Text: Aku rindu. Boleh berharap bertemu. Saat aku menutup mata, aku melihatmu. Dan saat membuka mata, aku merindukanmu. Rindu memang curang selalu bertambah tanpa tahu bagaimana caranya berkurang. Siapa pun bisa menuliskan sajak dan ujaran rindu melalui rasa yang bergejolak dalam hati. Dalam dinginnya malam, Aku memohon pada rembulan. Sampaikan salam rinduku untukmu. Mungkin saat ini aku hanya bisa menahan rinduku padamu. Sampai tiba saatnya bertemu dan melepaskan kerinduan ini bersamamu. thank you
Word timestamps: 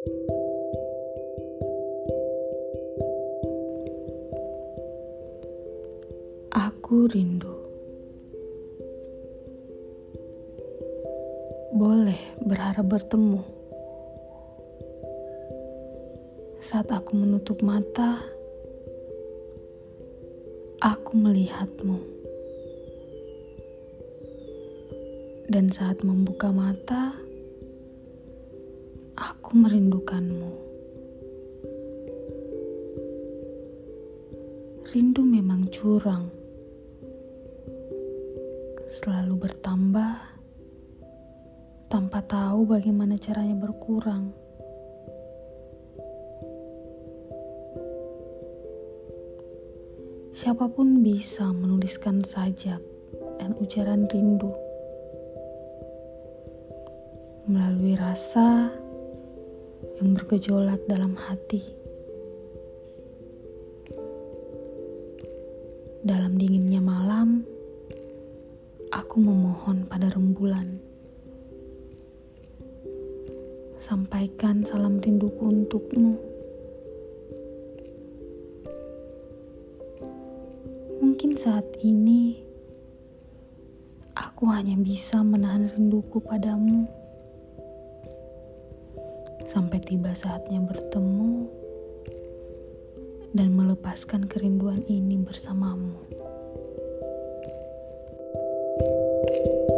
Aku 0.00 0.16
rindu. 7.12 7.52
Boleh 11.76 12.16
berharap 12.40 12.88
bertemu. 12.88 13.44
Saat 16.64 16.88
aku 16.96 17.20
menutup 17.20 17.60
mata, 17.60 18.24
aku 20.80 21.12
melihatmu. 21.12 22.00
Dan 25.52 25.68
saat 25.68 26.00
membuka 26.00 26.48
mata, 26.48 27.20
aku 29.40 29.56
merindukanmu. 29.56 30.52
Rindu 34.92 35.24
memang 35.24 35.64
curang 35.72 36.28
selalu 39.00 39.48
bertambah 39.48 40.12
tanpa 41.88 42.20
tahu 42.20 42.68
bagaimana 42.68 43.16
caranya 43.16 43.56
berkurang. 43.56 44.28
Siapa 50.36 50.68
pun 50.68 51.00
bisa 51.00 51.48
menuliskan 51.48 52.20
sajak 52.20 52.84
dan 53.40 53.56
ujaran 53.56 54.04
rindu 54.04 54.52
melalui 57.48 57.96
rasa 57.96 58.68
yang 60.00 60.16
bergejolak 60.16 60.80
dalam 60.88 61.14
hati. 61.14 61.60
Dalam 66.00 66.40
dinginnya 66.40 66.80
malam, 66.80 67.44
Aku 68.90 69.22
memohon 69.22 69.86
pada 69.86 70.10
rembulan. 70.10 70.82
Sampaikan 73.78 74.66
salam 74.66 74.98
rinduku 74.98 75.46
untukmu. 75.46 76.18
Mungkin 80.98 81.38
saat 81.38 81.70
ini 81.86 82.42
aku 84.18 84.50
hanya 84.50 84.74
bisa 84.74 85.22
menahan 85.22 85.70
rinduku 85.70 86.18
padamu. 86.18 86.90
Sampai 89.50 89.82
tiba 89.82 90.14
saatnya 90.14 90.62
bertemu 90.62 91.50
dan 93.34 93.50
melepaskan 93.50 94.30
kerinduan 94.30 94.86
ini 94.86 95.18
bersamamu. 95.18 95.98
thank 99.30 99.46
you 99.46 99.69